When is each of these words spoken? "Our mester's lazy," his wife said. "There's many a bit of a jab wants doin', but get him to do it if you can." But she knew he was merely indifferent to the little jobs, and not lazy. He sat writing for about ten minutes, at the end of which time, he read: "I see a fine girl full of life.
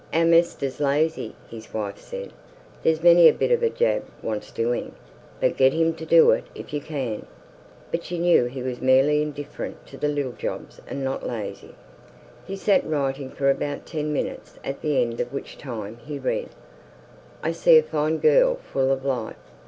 "Our 0.11 0.25
mester's 0.25 0.79
lazy," 0.79 1.35
his 1.47 1.75
wife 1.75 1.99
said. 1.99 2.33
"There's 2.81 3.03
many 3.03 3.27
a 3.29 3.33
bit 3.33 3.51
of 3.51 3.61
a 3.61 3.69
jab 3.69 4.03
wants 4.23 4.49
doin', 4.49 4.93
but 5.39 5.57
get 5.57 5.73
him 5.73 5.93
to 5.93 6.07
do 6.07 6.31
it 6.31 6.45
if 6.55 6.73
you 6.73 6.81
can." 6.81 7.27
But 7.91 8.03
she 8.05 8.17
knew 8.17 8.45
he 8.45 8.63
was 8.63 8.81
merely 8.81 9.21
indifferent 9.21 9.85
to 9.85 9.97
the 9.99 10.07
little 10.07 10.31
jobs, 10.31 10.81
and 10.87 11.03
not 11.03 11.27
lazy. 11.27 11.75
He 12.47 12.55
sat 12.55 12.83
writing 12.83 13.29
for 13.29 13.51
about 13.51 13.85
ten 13.85 14.11
minutes, 14.11 14.57
at 14.63 14.81
the 14.81 14.99
end 15.03 15.19
of 15.19 15.31
which 15.31 15.55
time, 15.55 15.97
he 16.03 16.17
read: 16.17 16.49
"I 17.43 17.51
see 17.51 17.77
a 17.77 17.83
fine 17.83 18.17
girl 18.17 18.55
full 18.55 18.91
of 18.91 19.05
life. 19.05 19.35